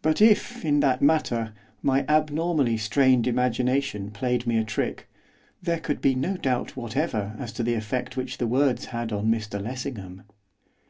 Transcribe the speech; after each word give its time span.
But 0.00 0.22
if, 0.22 0.64
in 0.64 0.80
that 0.80 1.02
matter, 1.02 1.52
my 1.82 2.06
abnormally 2.08 2.78
strained 2.78 3.26
imagination 3.26 4.10
played 4.10 4.46
me 4.46 4.56
a 4.56 4.64
trick, 4.64 5.10
there 5.62 5.78
could 5.78 6.00
be 6.00 6.14
no 6.14 6.38
doubt 6.38 6.74
whatever 6.74 7.36
as 7.38 7.52
to 7.52 7.62
the 7.62 7.74
effect 7.74 8.16
which 8.16 8.38
the 8.38 8.46
words 8.46 8.86
had 8.86 9.12
on 9.12 9.26
Mr 9.26 9.60
Lessingham. 9.62 10.22